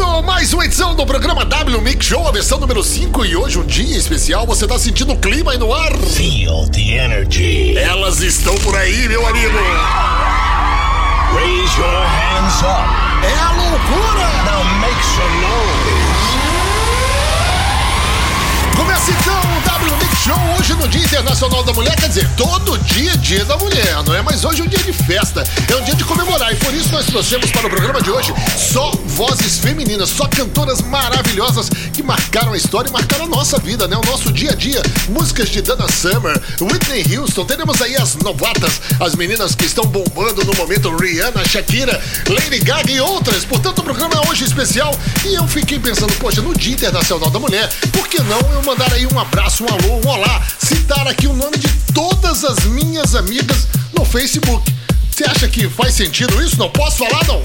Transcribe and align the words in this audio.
Começou 0.00 0.22
mais 0.22 0.50
uma 0.54 0.64
edição 0.64 0.94
do 0.94 1.04
programa 1.04 1.44
W 1.44 1.78
Mix 1.82 2.06
Show, 2.06 2.26
a 2.26 2.32
versão 2.32 2.58
número 2.58 2.82
5 2.82 3.22
e 3.26 3.36
hoje 3.36 3.58
um 3.58 3.66
dia 3.66 3.98
especial. 3.98 4.46
Você 4.46 4.66
tá 4.66 4.78
sentindo 4.78 5.12
o 5.12 5.18
clima 5.18 5.52
aí 5.52 5.58
no 5.58 5.74
ar? 5.74 5.94
Feel 5.94 6.66
the 6.70 6.80
energy. 6.80 7.76
Elas 7.76 8.22
estão 8.22 8.54
por 8.60 8.74
aí, 8.74 9.06
meu 9.08 9.26
amigo. 9.26 9.58
Raise 11.34 11.78
your 11.78 12.06
hands 12.06 12.62
up. 12.62 13.26
É 13.26 13.38
a 13.40 13.52
loucura. 13.52 14.26
Now 14.46 14.64
make 14.80 15.04
some 15.04 15.36
noise. 15.42 16.40
Começa 18.74 19.10
então 19.10 19.59
Show 20.22 20.38
hoje 20.58 20.74
no 20.74 20.86
Dia 20.86 21.00
Internacional 21.00 21.62
da 21.62 21.72
Mulher, 21.72 21.96
quer 21.96 22.08
dizer, 22.08 22.28
todo 22.36 22.76
dia 22.80 23.12
é 23.12 23.16
dia 23.16 23.42
da 23.46 23.56
mulher, 23.56 24.02
não 24.04 24.14
é? 24.14 24.20
Mas 24.20 24.44
hoje 24.44 24.60
é 24.60 24.64
um 24.64 24.68
dia 24.68 24.78
de 24.80 24.92
festa, 24.92 25.42
é 25.66 25.76
um 25.76 25.82
dia 25.82 25.94
de 25.94 26.04
comemorar 26.04 26.52
e 26.52 26.56
por 26.56 26.74
isso 26.74 26.92
nós 26.92 27.06
trouxemos 27.06 27.50
para 27.50 27.66
o 27.66 27.70
programa 27.70 28.02
de 28.02 28.10
hoje 28.10 28.34
só 28.58 28.92
vozes 29.06 29.58
femininas, 29.58 30.10
só 30.10 30.26
cantoras 30.26 30.82
maravilhosas 30.82 31.70
que 31.94 32.02
marcaram 32.02 32.52
a 32.52 32.56
história 32.56 32.90
e 32.90 32.92
marcaram 32.92 33.24
a 33.24 33.28
nossa 33.28 33.58
vida, 33.58 33.88
né? 33.88 33.96
O 33.96 34.04
nosso 34.10 34.30
dia 34.30 34.50
a 34.50 34.54
dia. 34.54 34.82
Músicas 35.08 35.48
de 35.48 35.62
Dana 35.62 35.86
Summer, 35.90 36.38
Whitney 36.60 37.16
Houston, 37.16 37.46
teremos 37.46 37.80
aí 37.80 37.96
as 37.96 38.16
novatas, 38.16 38.80
as 39.00 39.14
meninas 39.14 39.54
que 39.54 39.64
estão 39.64 39.84
bombando 39.84 40.44
no 40.44 40.52
momento, 40.54 40.94
Rihanna, 40.96 41.48
Shakira, 41.48 41.98
Lady 42.28 42.58
Gaga 42.58 42.92
e 42.92 43.00
outras. 43.00 43.46
Portanto, 43.46 43.78
o 43.78 43.82
programa 43.82 44.16
é 44.22 44.30
hoje 44.30 44.44
especial 44.44 44.94
e 45.24 45.34
eu 45.34 45.48
fiquei 45.48 45.78
pensando, 45.78 46.12
poxa, 46.18 46.42
no 46.42 46.54
Dia 46.54 46.74
Internacional 46.74 47.30
da 47.30 47.38
Mulher, 47.38 47.70
por 47.90 48.06
que 48.06 48.22
não 48.22 48.40
eu 48.52 48.62
mandar 48.62 48.92
aí 48.92 49.06
um 49.06 49.18
abraço, 49.18 49.64
um 49.64 49.68
alô, 49.68 50.00
um 50.06 50.09
olá, 50.10 50.42
citar 50.58 51.06
aqui 51.06 51.26
o 51.26 51.32
nome 51.32 51.56
de 51.58 51.68
todas 51.94 52.44
as 52.44 52.64
minhas 52.64 53.14
amigas 53.14 53.66
no 53.92 54.04
Facebook. 54.04 54.72
Você 55.10 55.24
acha 55.24 55.48
que 55.48 55.68
faz 55.68 55.94
sentido 55.94 56.42
isso? 56.42 56.58
Não 56.58 56.70
posso 56.70 56.98
falar, 56.98 57.24
não? 57.26 57.42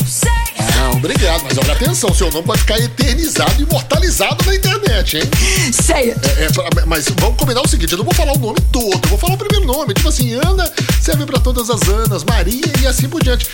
Não, 0.78 0.92
obrigado, 0.94 1.44
mas 1.44 1.58
olha 1.58 1.74
atenção, 1.74 2.14
seu 2.14 2.32
nome 2.32 2.48
vai 2.48 2.58
ficar 2.58 2.78
eternizado, 2.80 3.62
imortalizado 3.62 4.46
na 4.46 4.56
internet, 4.56 5.18
hein? 5.18 5.24
It. 5.68 5.82
É, 6.40 6.46
é, 6.46 6.50
pra- 6.52 6.86
mas 6.86 7.06
vamos 7.20 7.38
combinar 7.38 7.62
o 7.62 7.68
seguinte, 7.68 7.92
eu 7.92 7.98
não 7.98 8.06
vou 8.06 8.14
falar 8.14 8.34
o 8.34 8.38
nome 8.40 8.60
todo, 8.72 8.94
eu 9.04 9.10
vou 9.10 9.18
falar 9.18 9.34
o 9.34 9.38
primeiro 9.38 9.66
nome. 9.66 9.94
Tipo 9.94 10.08
assim, 10.10 10.34
Ana 10.34 10.72
serve 11.02 11.26
pra 11.26 11.40
todas 11.40 11.70
as 11.70 11.82
Anas, 11.90 12.24
Maria 12.24 12.64
e 12.82 12.88
assim 12.88 13.10
por 13.10 13.22
diante. 13.22 13.48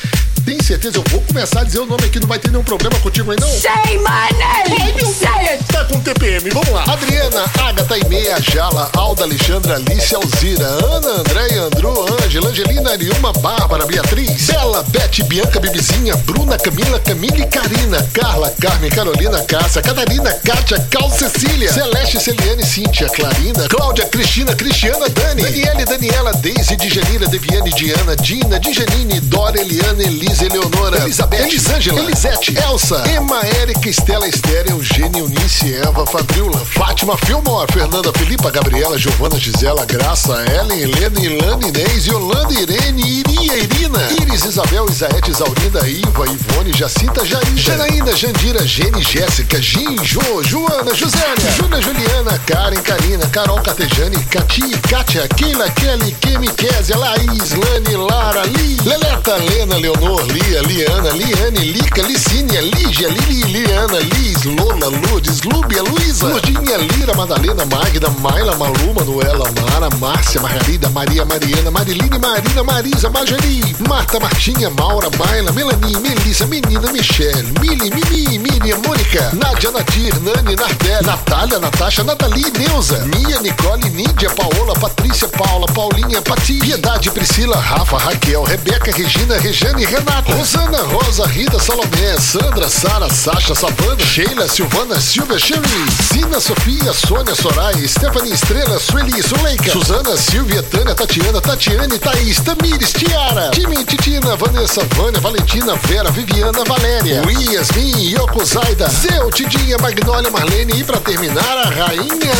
Tem 0.45 0.61
certeza? 0.61 0.97
Eu 0.97 1.03
vou 1.09 1.21
começar 1.21 1.61
a 1.61 1.63
dizer 1.63 1.79
o 1.79 1.85
nome 1.85 2.03
aqui, 2.05 2.19
não 2.19 2.27
vai 2.27 2.39
ter 2.39 2.49
nenhum 2.51 2.63
problema 2.63 2.97
contigo 2.99 3.31
aí, 3.31 3.37
não? 3.39 3.47
Say 3.47 3.97
my 3.97 4.07
Ai, 4.07 4.63
name. 4.69 4.93
meu 4.93 5.05
Say 5.05 5.27
it. 5.53 5.63
Tá 5.65 5.85
com 5.85 5.99
TPM, 5.99 6.49
vamos 6.49 6.69
lá. 6.69 6.83
Adriana, 6.87 7.45
Agatha, 7.59 7.97
Imeia, 7.97 8.39
Jala, 8.41 8.89
Alda, 8.95 9.23
Alexandra, 9.23 9.75
Alice, 9.75 10.13
Alzira, 10.15 10.65
Ana, 10.65 11.09
Andréia, 11.21 11.61
Andru, 11.63 12.05
Ângela, 12.23 12.49
Angelina, 12.49 12.91
Ariuma, 12.91 13.33
Bárbara, 13.33 13.85
Beatriz, 13.85 14.47
Bela, 14.47 14.83
Bete, 14.89 15.23
Bianca, 15.23 15.59
Bibizinha, 15.59 16.15
Bruna, 16.17 16.57
Camila, 16.57 16.99
Camila 16.99 17.37
e 17.37 17.45
Karina, 17.47 18.09
Carla, 18.13 18.53
Carmen, 18.59 18.89
Carolina, 18.89 19.41
Cássia, 19.43 19.81
Catarina, 19.81 20.31
Kátia, 20.45 20.79
Cal, 20.89 21.09
Cecília, 21.11 21.71
Celeste, 21.71 22.19
Celiane, 22.19 22.65
Cíntia, 22.65 23.07
Clarina, 23.09 23.67
Cláudia, 23.67 24.05
Cristina, 24.05 24.55
Cristiana, 24.55 25.07
Dani, 25.09 25.43
Daniele, 25.43 25.85
Daniela, 25.85 26.33
Deise, 26.33 26.75
Dijanira, 26.75 27.27
Deviane, 27.27 27.69
Diana, 27.71 28.15
Dina, 28.15 28.59
Dijanine, 28.59 29.19
Dora, 29.21 29.59
Eliana, 29.59 30.03
Elisa, 30.31 30.45
Eleonora, 30.45 30.97
Elizabeth, 31.03 31.41
Elisângela, 31.41 31.99
Elisete, 31.99 32.53
Elsa, 32.57 33.03
Emma, 33.09 33.41
Érica, 33.61 33.89
Estela, 33.89 34.25
Esther, 34.25 34.65
Eugênia, 34.69 35.19
Eunice, 35.19 35.73
Eva, 35.73 36.05
Fabiola, 36.05 36.57
Fátima, 36.59 37.17
Filmor, 37.17 37.67
Fernanda, 37.69 38.13
Filipa, 38.17 38.49
Gabriela, 38.49 38.97
Giovana, 38.97 39.37
Gisela, 39.37 39.85
Graça, 39.85 40.45
Ellen, 40.45 40.79
Helena, 40.79 41.19
Ilana, 41.19 41.67
Inês, 41.67 42.07
Yolanda, 42.07 42.53
Irene, 42.53 43.01
Iria, 43.01 43.57
Irina, 43.57 43.99
Iris, 44.21 44.45
Isabel, 44.45 44.85
Isaete, 44.89 45.31
Isaurina, 45.31 45.85
Iva, 45.85 46.25
Ivone, 46.25 46.71
Jacinta, 46.71 47.25
Jair, 47.25 47.43
Janaína, 47.57 48.15
Jandira, 48.15 48.65
Gene, 48.65 49.01
Jéssica, 49.01 49.59
Gin, 49.59 49.97
Jo, 50.01 50.21
Joana, 50.43 50.93
Josélia, 50.95 51.51
Júlia, 51.57 51.81
Juliana, 51.81 52.39
Karen, 52.45 52.81
Karina, 52.81 53.27
Carol, 53.31 53.59
Catejane, 53.59 54.17
Cati, 54.29 54.61
Kátia, 54.87 55.27
Keila, 55.35 55.69
Kelly, 55.71 56.15
Kemi, 56.21 56.47
Kézia, 56.55 56.95
Laís, 56.95 57.51
Lani, 57.51 57.97
Lara, 57.97 58.43
Li, 58.45 58.77
Leleta, 58.85 59.35
Lena, 59.49 59.75
Leonor, 59.77 60.20
Lia, 60.23 60.61
Liana, 60.61 61.11
Liane, 61.13 61.59
Lica, 61.73 62.01
Licínia, 62.03 62.61
Lígia, 62.61 63.07
Lili, 63.09 63.43
Liana, 63.65 63.99
Liz, 64.13 64.45
Lola, 64.45 64.87
Lourdes, 64.89 65.41
Lúbia, 65.41 65.81
Luísa, 65.81 66.27
Lurdinha, 66.27 66.77
Lira, 66.77 67.13
Madalena, 67.15 67.65
Magda, 67.65 68.09
Maila, 68.21 68.55
Malu, 68.55 68.93
Manuela, 68.93 69.49
Mara, 69.61 69.89
Márcia, 69.97 70.39
Margarida, 70.41 70.89
Maria, 70.89 71.25
Mariana, 71.25 71.71
Mariline, 71.71 72.19
Marina, 72.19 72.63
Marisa, 72.63 73.09
Marjorie, 73.09 73.63
Marta, 73.87 74.19
Martinha, 74.19 74.69
Maura, 74.69 75.09
Maila, 75.17 75.51
Melanie, 75.53 75.97
Melissa, 75.99 76.45
Menina, 76.45 76.91
Michelle, 76.91 77.43
Mili, 77.59 77.89
Mimi, 77.89 78.37
Miriam, 78.37 78.79
Mônica, 78.83 79.31
Nádia, 79.33 79.71
Nadir, 79.71 80.13
Nani, 80.21 80.55
Nardé, 80.55 81.01
Natália, 81.03 81.59
Natasha, 81.59 82.03
Nathalie, 82.03 82.51
Neuza, 82.59 82.99
Mia, 83.07 83.39
Nicole, 83.41 83.89
Nídia, 83.89 84.29
Paola, 84.35 84.73
Patrícia, 84.75 85.27
Paula, 85.29 85.65
Paulinha, 85.67 86.21
Pati, 86.21 86.59
Piedade, 86.59 87.09
Priscila, 87.09 87.55
Rafa, 87.55 87.97
Raquel, 87.97 88.43
Rebeca, 88.45 88.91
Regina, 88.91 89.37
Rejane, 89.39 89.85
Renata, 89.85 90.10
Rosana, 90.27 90.77
Rosa, 90.93 91.25
Rita, 91.27 91.59
Salomé, 91.59 92.19
Sandra, 92.19 92.69
Sara, 92.69 93.09
Sasha, 93.09 93.53
Savana, 93.53 93.99
Sheila, 93.99 94.47
Silvana, 94.47 94.99
Silvia, 94.99 95.39
Sherry, 95.39 95.85
Zina, 96.01 96.39
Sofia, 96.39 96.93
Sônia, 96.93 97.35
Soraya, 97.35 97.87
Stephanie, 97.87 98.33
Estrela, 98.33 98.79
Sueli, 98.79 99.21
Suleika, 99.21 99.71
Suzana, 99.71 100.17
Silvia, 100.17 100.63
Tânia, 100.63 100.93
Tatiana, 100.95 101.41
Tatiane, 101.41 101.97
Thaís, 101.97 102.39
Tamires, 102.41 102.93
Tiara, 102.93 103.51
Jimmy, 103.53 103.83
Titina, 103.85 104.35
Vanessa, 104.35 104.81
Vânia, 104.95 105.19
Valentina, 105.19 105.75
Vera, 105.87 106.11
Viviana, 106.11 106.63
Valéria, 106.65 107.21
Yasmin, 107.51 108.11
Yoko, 108.11 108.43
Zaida, 108.45 108.87
Zeu, 108.89 109.29
Tidinha, 109.29 109.77
Magnólia, 109.79 110.31
Marlene 110.31 110.79
e 110.79 110.83
pra 110.83 110.99
terminar 110.99 111.57
a 111.57 111.69
rainha 111.69 112.31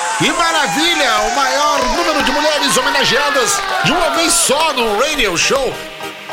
Que 0.18 0.32
maravilha! 0.32 1.10
O 1.28 1.36
maior 1.36 1.78
número 1.94 2.22
de 2.22 2.32
mulheres 2.32 2.74
homenageadas 2.74 3.60
de 3.84 3.92
uma 3.92 4.10
vez 4.10 4.32
só 4.32 4.72
no 4.72 4.98
Radio 4.98 5.36
Show. 5.36 5.74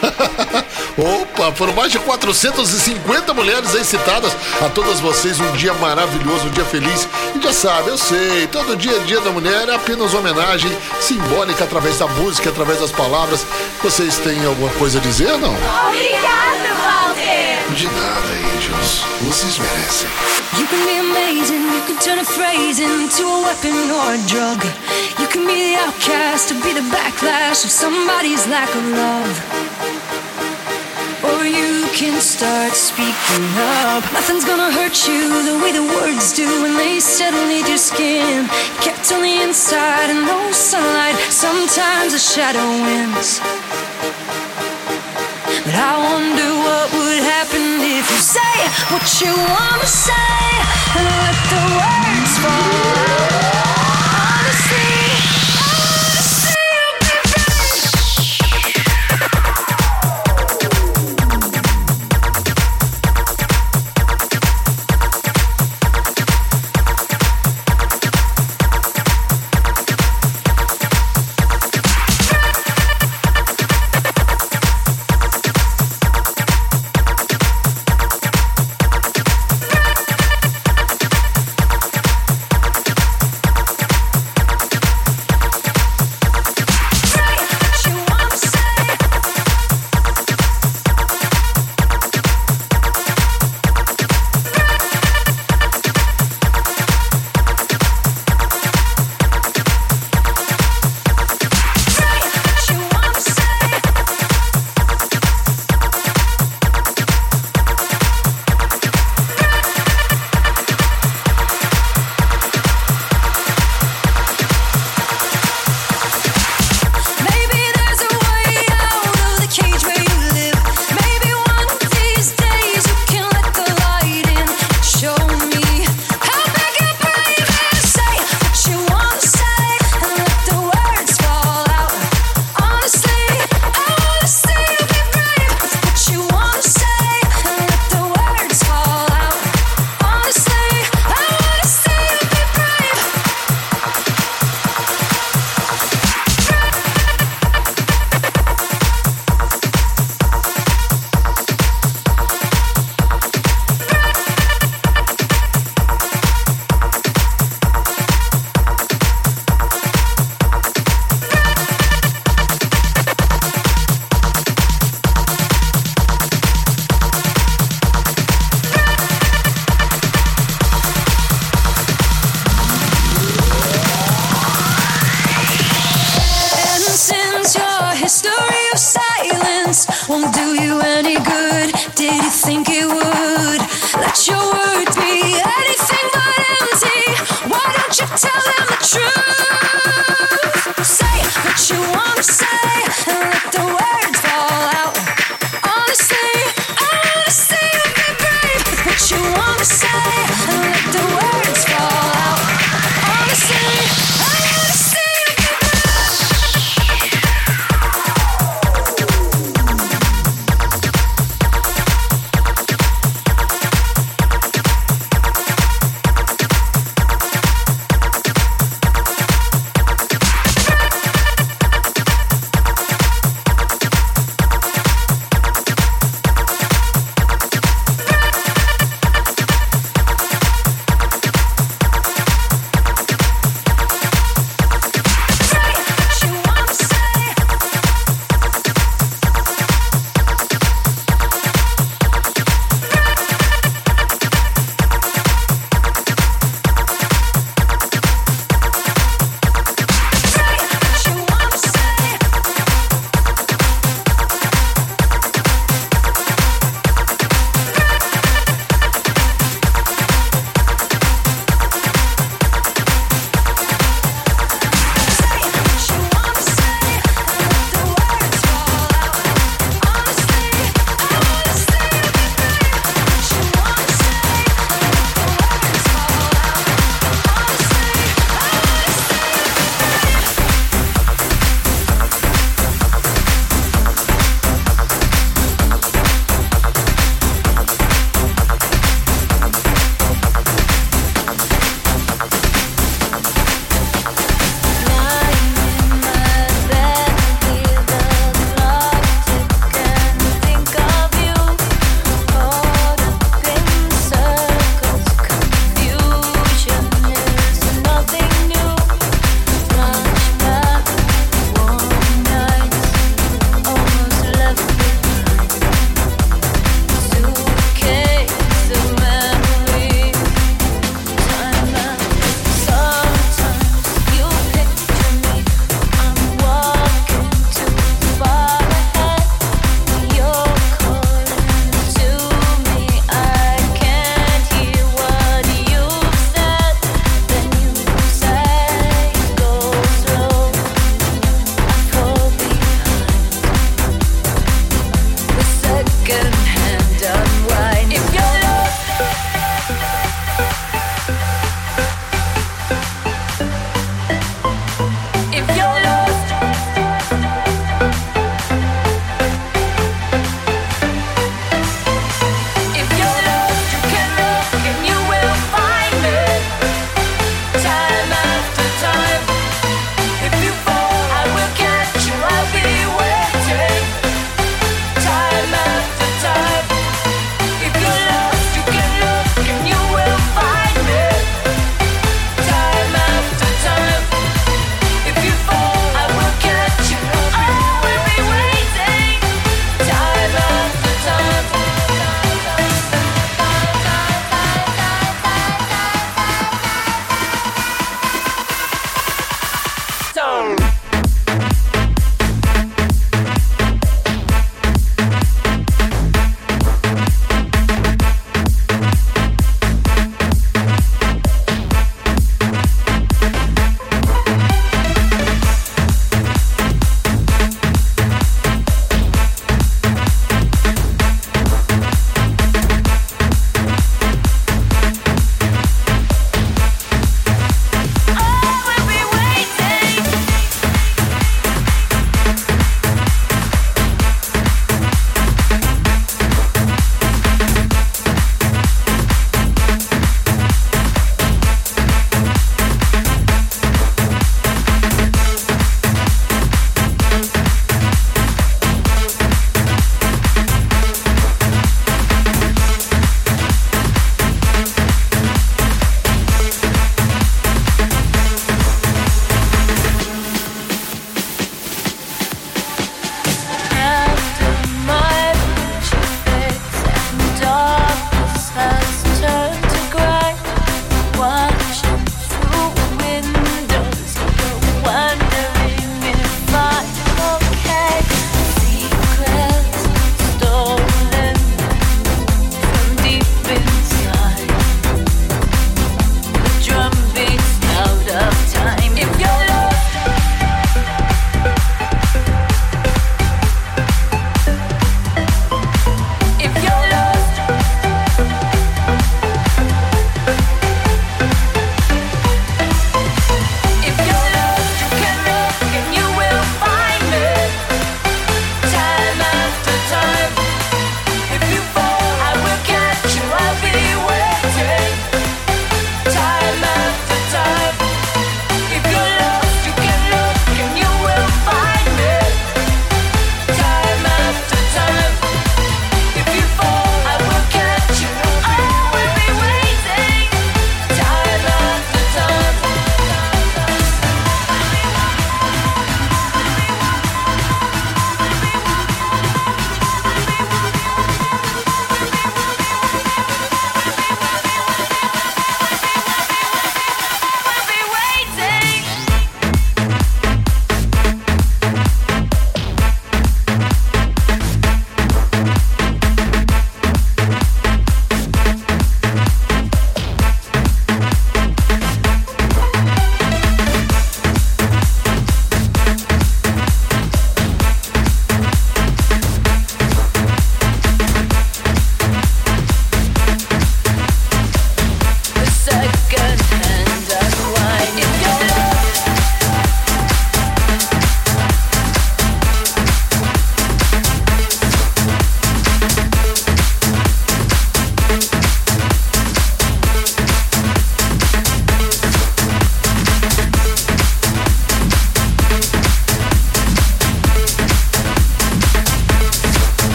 Opa, 0.96 1.52
foram 1.52 1.74
mais 1.74 1.92
de 1.92 1.98
450 1.98 3.34
mulheres 3.34 3.74
aí 3.74 3.84
citadas. 3.84 4.34
A 4.64 4.70
todas 4.70 4.98
vocês, 5.00 5.38
um 5.38 5.52
dia 5.52 5.74
maravilhoso, 5.74 6.46
um 6.46 6.50
dia 6.50 6.64
feliz. 6.64 7.06
E 7.34 7.42
já 7.42 7.52
sabe, 7.52 7.90
eu 7.90 7.98
sei, 7.98 8.46
todo 8.46 8.76
dia 8.76 8.96
é 8.96 9.00
dia 9.00 9.20
da 9.20 9.30
mulher 9.30 9.68
é 9.68 9.74
apenas 9.74 10.14
homenagem 10.14 10.74
simbólica 10.98 11.64
através 11.64 11.98
da 11.98 12.06
música, 12.06 12.48
através 12.48 12.80
das 12.80 12.92
palavras. 12.92 13.44
Vocês 13.82 14.16
têm 14.16 14.42
alguma 14.46 14.70
coisa 14.70 14.98
a 14.98 15.02
dizer, 15.02 15.36
não? 15.36 15.54
Obrigado, 15.88 16.66
Walter. 16.82 17.74
De 17.74 17.84
nada, 17.84 18.55
Angels. 18.86 19.04
Vocês 19.22 19.58
merecem. 19.58 20.08
You 20.58 20.66
can 20.66 20.84
be 20.84 20.98
amazing, 20.98 21.62
you 21.74 21.82
can 21.86 21.98
turn 21.98 22.18
a 22.18 22.24
phrase 22.24 22.78
into 22.78 23.24
a 23.24 23.42
weapon 23.42 23.90
or 23.90 24.14
a 24.14 24.18
drug. 24.26 24.64
You 25.18 25.26
can 25.26 25.46
be 25.46 25.54
the 25.54 25.76
outcast 25.80 26.52
or 26.52 26.54
be 26.62 26.72
the 26.72 26.86
backlash 26.94 27.64
of 27.64 27.70
somebody's 27.70 28.46
lack 28.46 28.68
of 28.74 28.84
love. 28.86 29.34
Or 31.22 31.44
you 31.44 31.86
can 31.92 32.20
start 32.20 32.72
speaking 32.72 33.46
up. 33.58 34.04
Nothing's 34.12 34.44
gonna 34.44 34.70
hurt 34.70 35.08
you 35.08 35.42
the 35.42 35.58
way 35.62 35.72
the 35.72 35.82
words 35.82 36.32
do 36.32 36.46
when 36.62 36.76
they 36.76 37.00
settle 37.00 37.48
in 37.50 37.66
your 37.66 37.78
skin. 37.78 38.46
Kept 38.80 39.10
on 39.12 39.22
the 39.22 39.42
inside 39.42 40.10
and 40.10 40.24
no 40.24 40.52
sunlight. 40.52 41.16
Sometimes 41.30 42.14
a 42.14 42.18
shadow 42.18 42.68
wins. 42.86 43.40
But 45.64 45.74
I 45.74 45.98
wonder 45.98 46.48
what 46.62 46.86
would 46.94 47.15
what 48.90 49.20
you 49.20 49.34
want 49.34 49.80
to 49.82 49.86
say 49.86 50.12
and 50.96 51.06
let 51.06 51.36
the 51.50 51.62
words 51.76 52.38
fall. 52.38 52.85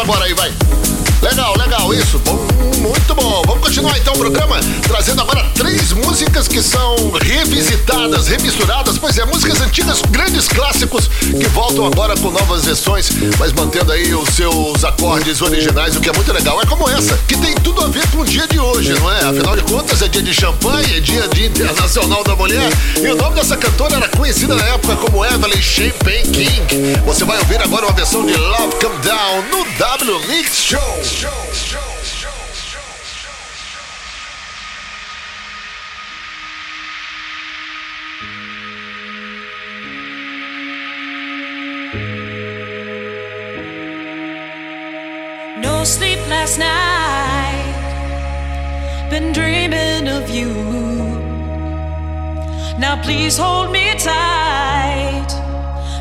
Agora 0.00 0.24
aí, 0.24 0.34
vai. 0.34 0.52
Legal, 1.20 1.56
legal, 1.56 1.92
isso. 1.92 2.18
Bom, 2.20 2.38
muito 2.78 3.14
bom. 3.14 3.42
Vamos 3.44 3.66
continuar 3.66 3.98
então 3.98 4.14
o 4.14 4.18
programa, 4.18 4.60
trazendo 4.82 5.20
agora 5.20 5.44
três 5.54 5.92
músicas 5.92 6.46
que 6.46 6.62
são 6.62 7.10
revisitadas, 7.20 8.28
remisturadas, 8.28 8.96
pois 8.98 9.18
é, 9.18 9.24
músicas 9.24 9.60
antigas, 9.60 10.00
grandes 10.10 10.46
clássicos 10.46 11.08
que 11.08 11.46
voltam 11.48 11.86
agora 11.86 12.16
com 12.16 12.30
novas 12.30 12.64
versões, 12.64 13.10
mas 13.38 13.52
mantendo 13.52 13.90
aí 13.90 14.14
os 14.14 14.28
seus 14.30 14.84
acordes 14.84 15.42
originais, 15.42 15.96
o 15.96 16.00
que 16.00 16.08
é 16.08 16.12
muito 16.12 16.32
legal. 16.32 16.60
É 16.62 16.66
como 16.66 16.88
essa, 16.88 17.18
que 17.26 17.36
tem 17.36 17.54
tudo 17.56 17.82
a 17.82 17.88
ver 17.88 18.06
com 18.10 18.18
o 18.18 18.24
dia 18.24 18.46
de 18.46 18.60
hoje, 18.60 18.92
não 18.94 19.12
é? 19.12 19.24
Afinal 19.24 19.56
de 19.56 19.62
contas, 19.62 20.00
é 20.02 20.08
dia 20.08 20.22
de 20.22 20.32
champanhe, 20.32 20.96
é 20.96 21.00
dia 21.00 21.26
de 21.28 21.46
Internacional 21.46 22.22
da 22.22 22.36
Mulher, 22.36 22.70
e 22.96 23.06
o 23.08 23.16
nome 23.16 23.34
dessa 23.34 23.56
cantora 23.56 23.96
era 23.96 24.08
conhecida 24.08 24.54
na 24.54 24.64
época 24.66 24.94
como 24.96 25.24
Evelyn 25.24 25.60
Champagne 25.60 26.22
King. 26.22 27.00
Você 27.04 27.24
vai 27.24 27.38
ouvir 27.38 27.60
agora 27.60 27.86
uma 27.86 27.94
versão 27.94 28.24
de 28.24 28.36
Love 28.36 28.76
Come 28.80 28.98
Down 28.98 29.42
no 29.50 29.67
Show. 29.78 30.78
No 45.60 45.84
sleep 45.84 46.18
last 46.28 46.58
night. 46.58 47.62
Been 49.10 49.32
dreaming 49.32 50.08
of 50.08 50.28
you. 50.28 50.48
Now 52.80 53.00
please 53.00 53.38
hold 53.38 53.70
me 53.70 53.94
tight. 53.96 55.28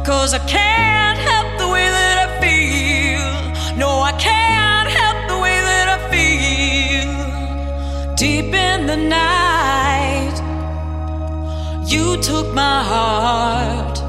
Cause 0.03 0.33
I 0.33 0.39
can't 0.47 0.96
the 8.87 8.95
night, 8.95 10.35
you 11.85 12.15
took 12.21 12.53
my 12.53 12.81
heart. 12.83 13.99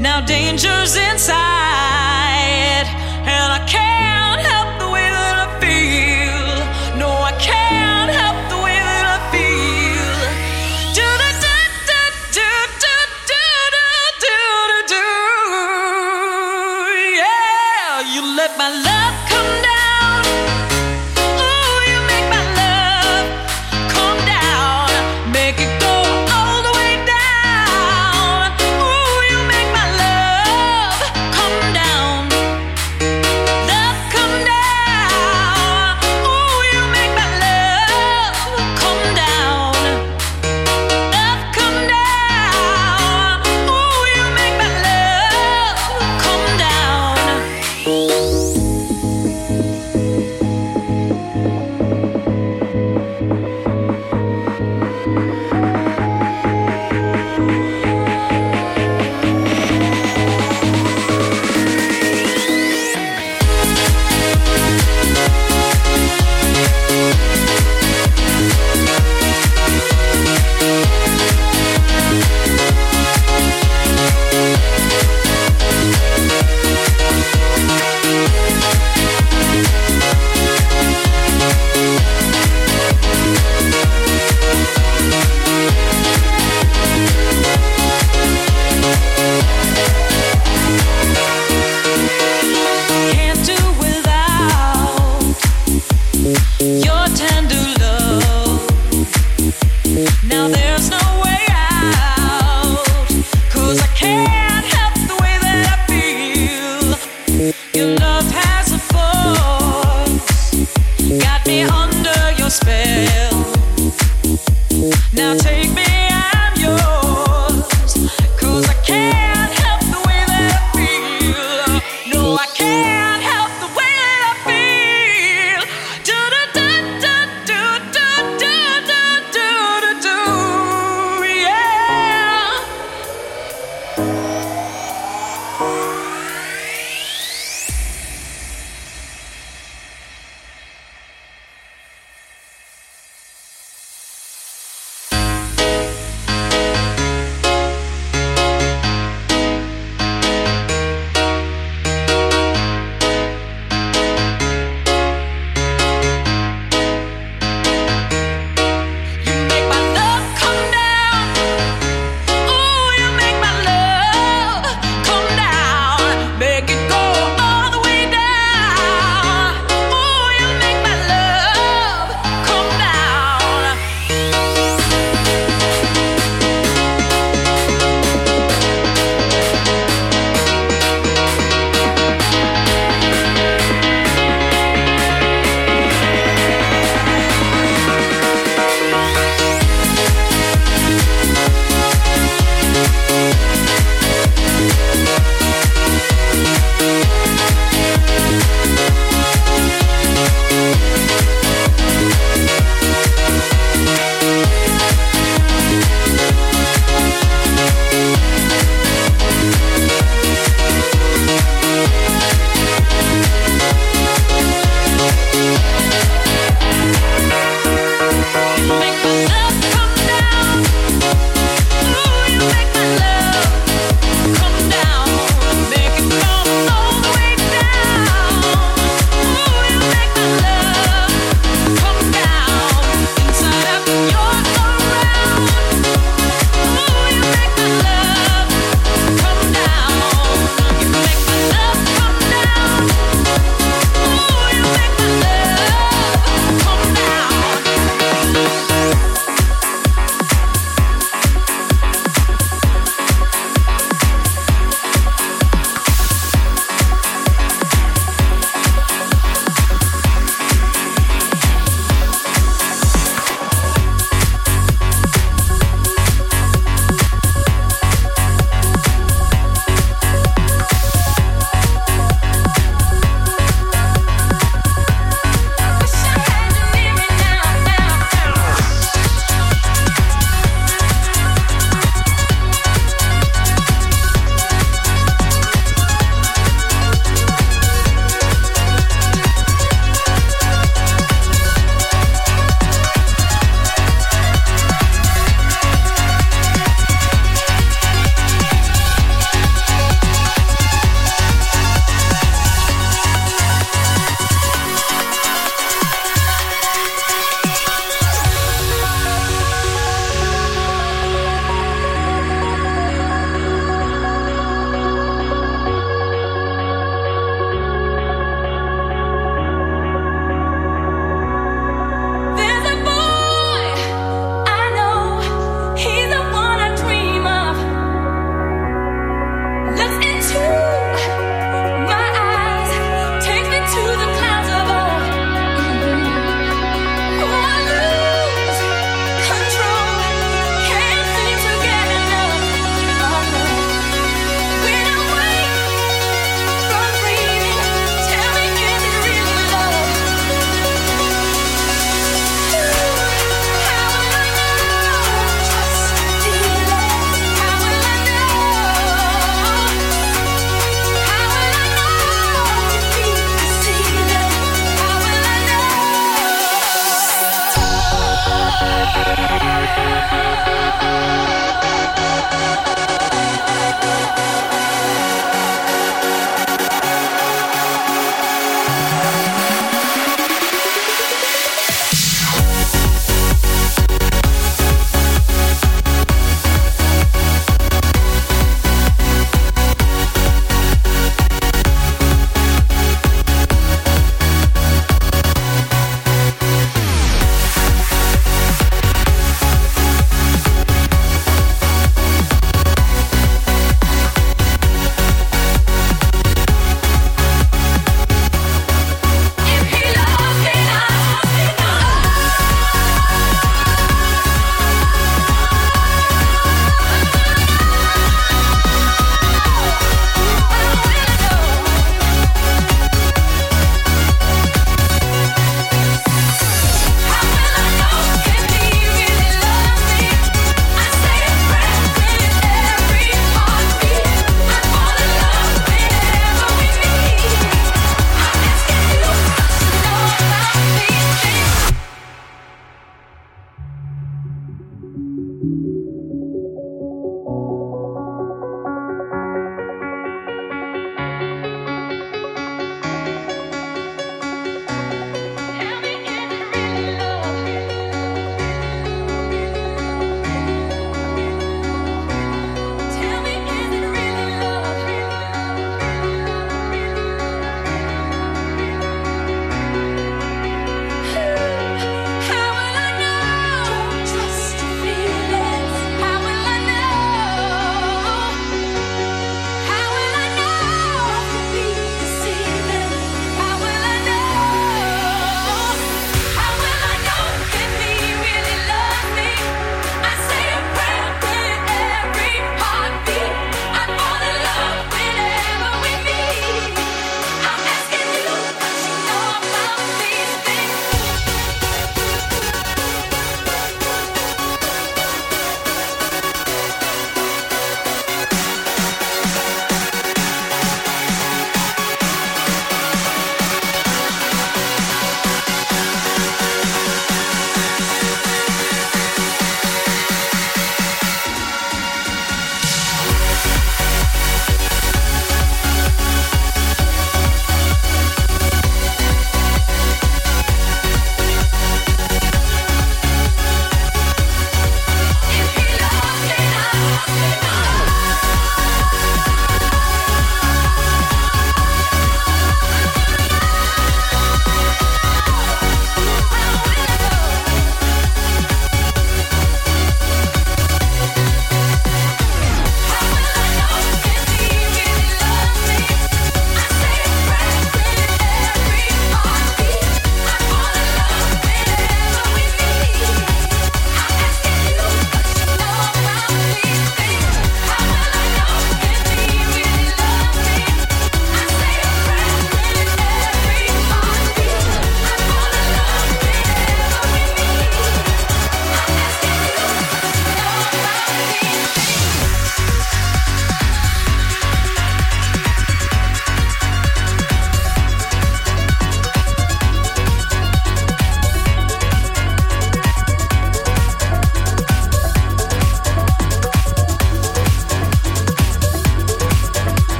Now 0.00 0.20
danger's 0.22 0.96
inside, 0.96 1.51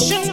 Ocean 0.00 0.27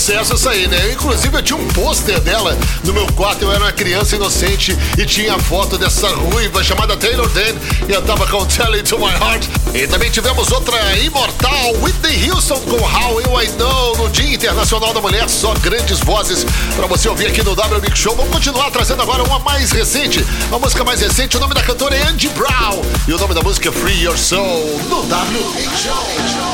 sucesso 0.00 0.34
isso 0.34 0.48
aí, 0.48 0.66
né? 0.66 0.92
Inclusive 0.92 1.36
eu 1.36 1.42
tinha 1.42 1.58
um 1.58 1.68
pôster 1.68 2.18
dela 2.20 2.56
no 2.84 2.92
meu 2.94 3.06
quarto, 3.12 3.42
eu 3.42 3.52
era 3.52 3.62
uma 3.62 3.72
criança 3.72 4.16
inocente 4.16 4.74
e 4.96 5.04
tinha 5.04 5.34
a 5.34 5.38
foto 5.38 5.76
dessa 5.76 6.08
ruiva 6.08 6.64
chamada 6.64 6.96
Taylor 6.96 7.28
Dan 7.28 7.54
e 7.86 7.92
eu 7.92 8.00
tava 8.00 8.26
com 8.26 8.46
Tell 8.46 8.72
Me 8.72 8.82
To 8.82 8.98
My 8.98 9.12
Heart. 9.12 9.46
E 9.74 9.86
também 9.86 10.10
tivemos 10.10 10.50
outra 10.52 10.96
imortal, 10.96 11.74
Whitney 11.82 12.30
Houston 12.30 12.58
com 12.60 12.76
How 12.76 13.20
You 13.20 13.42
I 13.42 13.48
Know 13.58 13.96
no 13.98 14.08
Dia 14.08 14.34
Internacional 14.34 14.94
da 14.94 15.02
Mulher, 15.02 15.28
só 15.28 15.52
grandes 15.56 16.00
vozes 16.00 16.46
para 16.74 16.86
você 16.86 17.06
ouvir 17.06 17.26
aqui 17.26 17.42
no 17.42 17.54
W 17.54 17.80
Mix 17.82 17.98
Show. 17.98 18.16
Vamos 18.16 18.32
continuar 18.32 18.70
trazendo 18.70 19.02
agora 19.02 19.22
uma 19.22 19.38
mais 19.40 19.70
recente, 19.70 20.24
uma 20.48 20.58
música 20.58 20.82
mais 20.82 21.02
recente, 21.02 21.36
o 21.36 21.40
nome 21.40 21.52
da 21.52 21.62
cantora 21.62 21.94
é 21.94 22.04
Andy 22.04 22.28
Brown 22.30 22.80
e 23.06 23.12
o 23.12 23.18
nome 23.18 23.34
da 23.34 23.42
música 23.42 23.68
é 23.68 23.72
Free 23.72 24.02
Your 24.02 24.16
Soul 24.16 24.80
no 24.88 25.02
W 25.02 25.50
Mix 25.54 25.82
Show. 25.82 26.49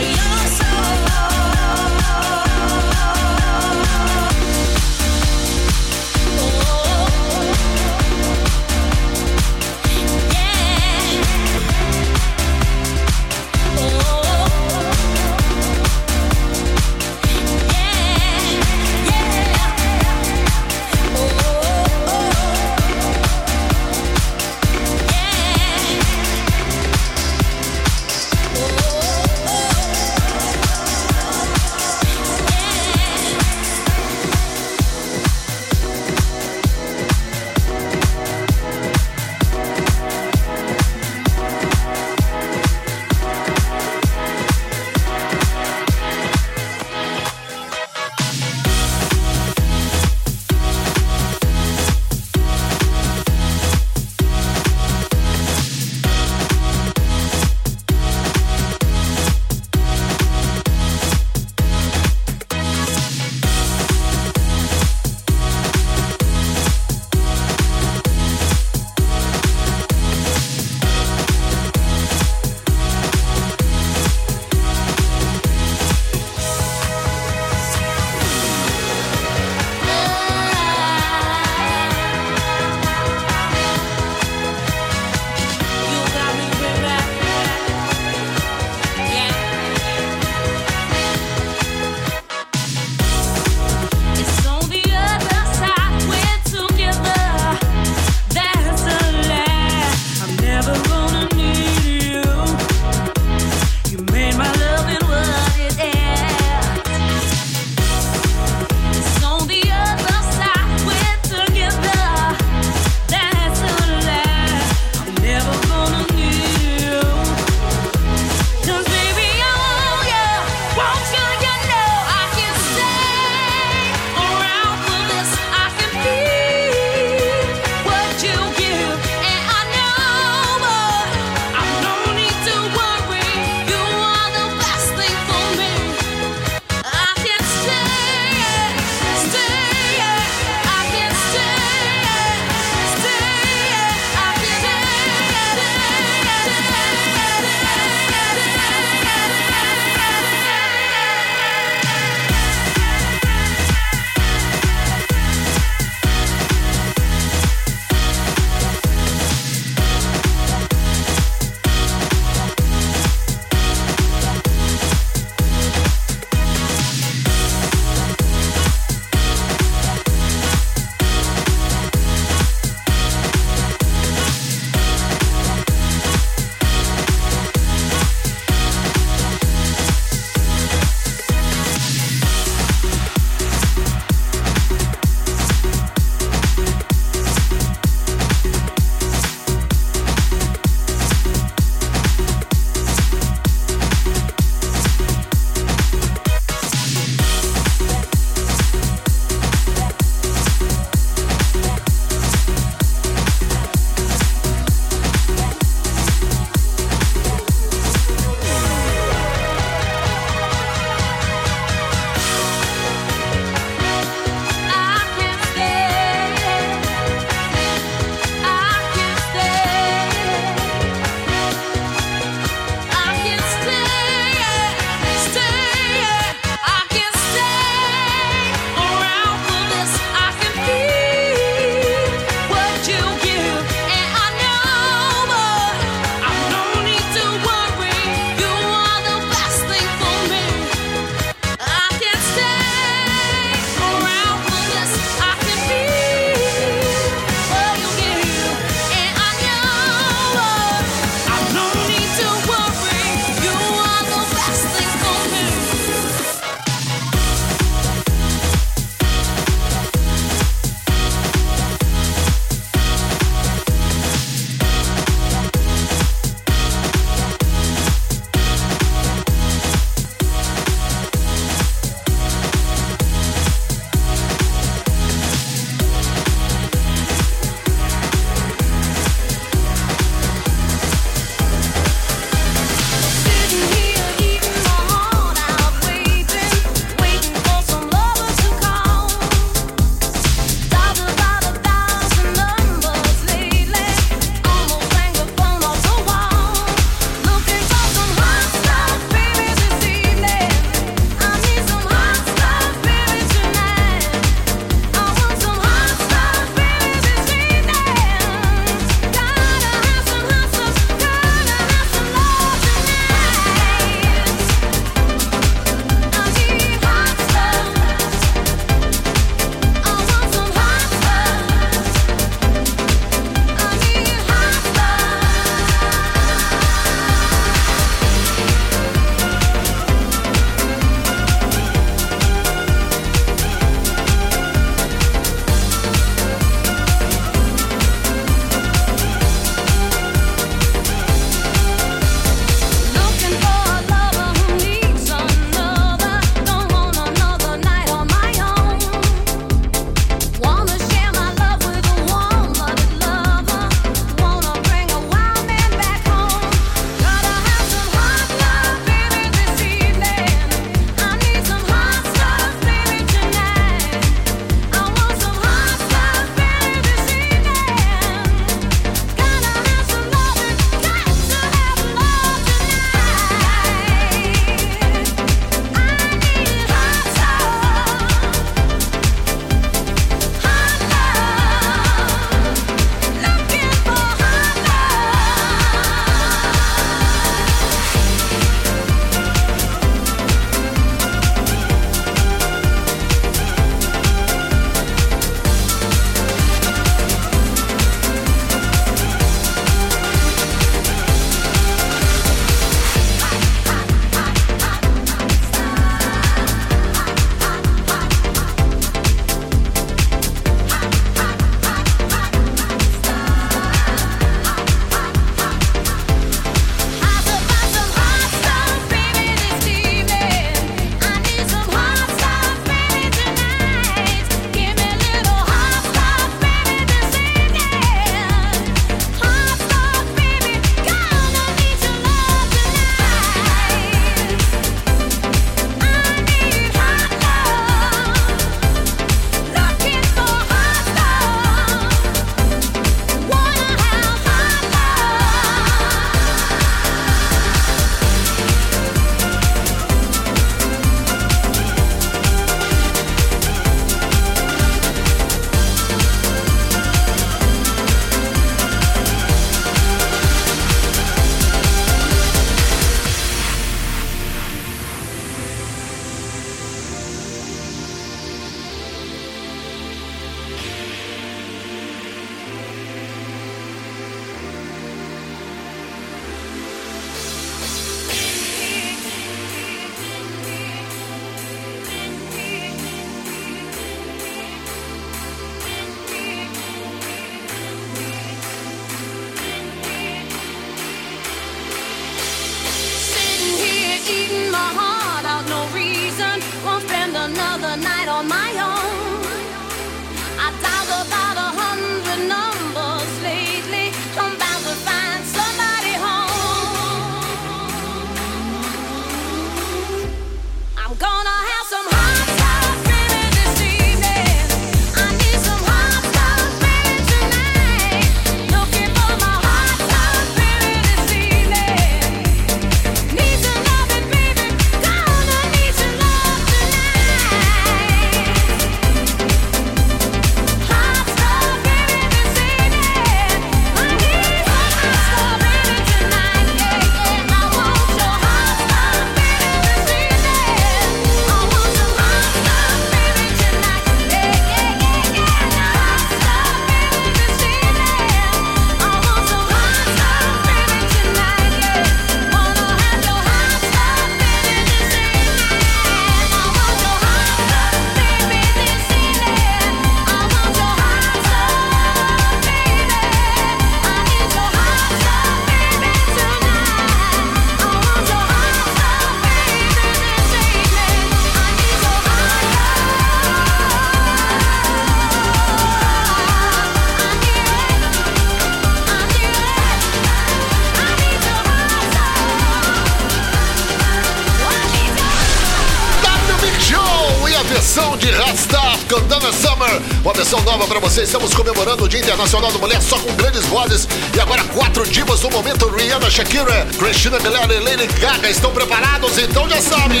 Estamos 591.12 591.34
comemorando 591.34 591.84
o 591.84 591.88
Dia 591.90 592.00
Internacional 592.00 592.50
da 592.50 592.58
Mulher 592.58 592.80
só 592.80 592.98
com 592.98 593.14
grandes 593.16 593.44
vozes. 593.44 593.86
E 594.16 594.18
agora 594.18 594.42
quatro 594.44 594.82
divas 594.88 595.20
no 595.20 595.30
momento. 595.30 595.68
Rihanna, 595.68 596.10
Shakira, 596.10 596.66
Christina 596.78 597.18
Aguilera 597.18 597.52
e 597.52 597.60
Lady 597.60 597.86
Gaga 598.00 598.30
estão 598.30 598.50
preparados? 598.50 599.18
Então 599.18 599.46
já 599.46 599.60
sabem. 599.60 600.00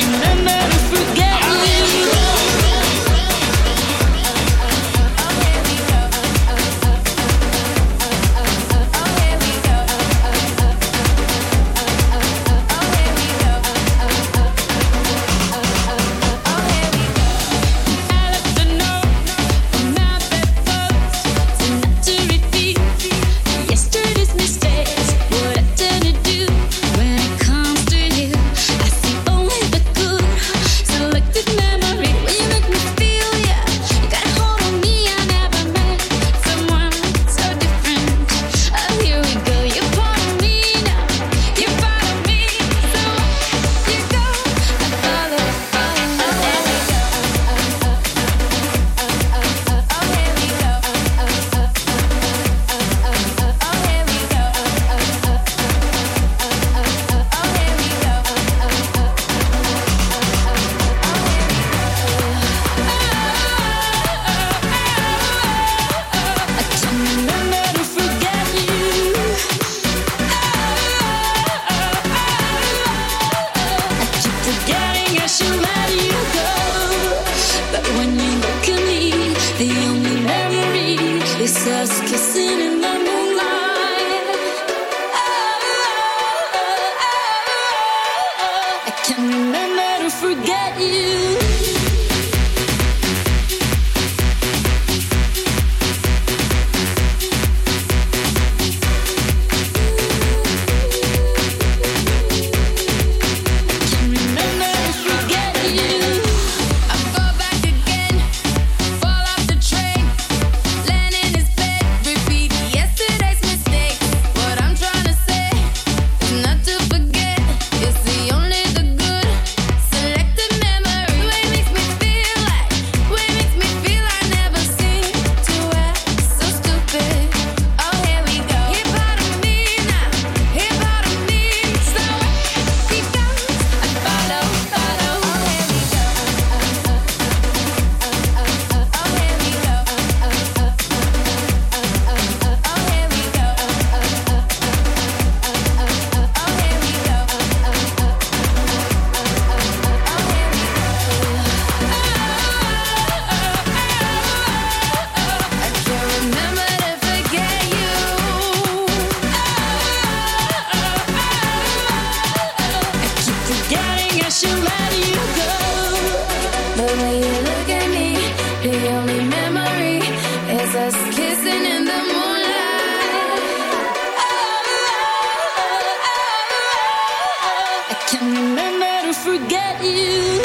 Get 179.48 179.82
you. 179.82 180.41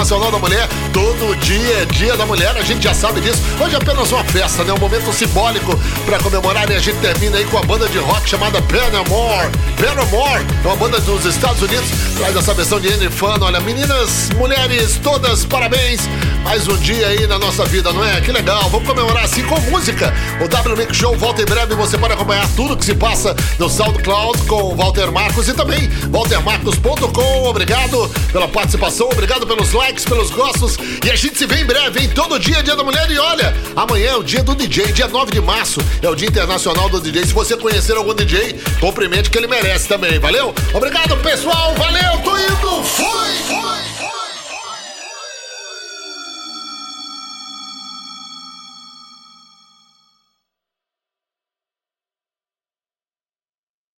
Internacional 0.00 0.30
da 0.32 0.38
Mulher. 0.38 0.66
Todo 0.94 1.36
dia 1.40 1.82
é 1.82 1.84
Dia 1.84 2.16
da 2.16 2.24
Mulher, 2.24 2.56
a 2.56 2.62
gente 2.62 2.82
já 2.82 2.94
sabe 2.94 3.20
disso. 3.20 3.38
Hoje 3.60 3.74
é 3.74 3.76
apenas 3.76 4.10
uma 4.10 4.24
festa, 4.24 4.64
né? 4.64 4.72
Um 4.72 4.78
momento 4.78 5.12
simbólico 5.12 5.78
para 6.06 6.18
comemorar 6.18 6.70
e 6.70 6.74
a 6.74 6.78
gente 6.78 6.98
termina 7.00 7.36
aí 7.36 7.44
com 7.44 7.58
a 7.58 7.62
banda 7.62 7.86
de 7.86 7.98
rock 7.98 8.26
chamada 8.26 8.62
Paramore. 8.62 9.50
Paramore 9.76 10.46
é 10.64 10.66
uma 10.66 10.76
banda 10.76 10.98
dos 11.00 11.26
Estados 11.26 11.60
Unidos, 11.60 11.86
traz 12.16 12.34
essa 12.34 12.54
versão 12.54 12.80
de 12.80 12.90
Andy 12.90 13.10
Fun. 13.10 13.36
Olha, 13.42 13.60
meninas, 13.60 14.30
mulheres, 14.38 14.98
todas, 15.02 15.44
parabéns. 15.44 16.00
Mais 16.42 16.66
um 16.66 16.76
dia 16.78 17.06
aí 17.06 17.26
na 17.26 17.38
nossa 17.38 17.64
vida, 17.64 17.92
não 17.92 18.04
é? 18.04 18.20
Que 18.20 18.32
legal. 18.32 18.68
Vamos 18.70 18.86
comemorar 18.88 19.24
assim 19.24 19.42
com 19.44 19.58
música. 19.70 20.12
O 20.42 20.48
W 20.48 20.94
Show 20.94 21.16
volta 21.16 21.42
em 21.42 21.44
breve. 21.44 21.74
Você 21.74 21.96
pode 21.96 22.14
acompanhar 22.14 22.48
tudo 22.56 22.76
que 22.76 22.84
se 22.84 22.94
passa 22.94 23.36
no 23.58 23.68
SoundCloud 23.68 24.42
com 24.46 24.62
o 24.62 24.76
Walter 24.76 25.10
Marcos 25.12 25.48
e 25.48 25.54
também 25.54 25.88
waltermarcos.com. 26.12 27.44
Obrigado 27.44 28.10
pela 28.32 28.48
participação, 28.48 29.08
obrigado 29.10 29.46
pelos 29.46 29.72
likes, 29.72 30.04
pelos 30.04 30.30
gostos. 30.30 30.76
E 31.04 31.10
a 31.10 31.16
gente 31.16 31.38
se 31.38 31.46
vê 31.46 31.60
em 31.60 31.64
breve, 31.64 32.04
em 32.04 32.08
todo 32.08 32.38
dia, 32.38 32.62
dia 32.62 32.76
da 32.76 32.82
mulher. 32.82 33.10
E 33.10 33.18
olha, 33.18 33.54
amanhã 33.76 34.12
é 34.12 34.16
o 34.16 34.22
dia 34.22 34.42
do 34.42 34.54
DJ, 34.54 34.92
dia 34.92 35.08
9 35.08 35.32
de 35.32 35.40
março 35.40 35.80
é 36.02 36.08
o 36.08 36.14
Dia 36.14 36.28
Internacional 36.28 36.88
do 36.88 37.00
DJ. 37.00 37.26
Se 37.26 37.32
você 37.32 37.56
conhecer 37.56 37.96
algum 37.96 38.14
DJ, 38.14 38.60
cumprimente 38.80 39.30
que 39.30 39.38
ele 39.38 39.46
merece 39.46 39.88
também, 39.88 40.18
valeu? 40.18 40.54
Obrigado, 40.72 41.16
pessoal, 41.18 41.74
valeu, 41.74 42.18
tô 42.24 42.36
indo! 42.36 43.89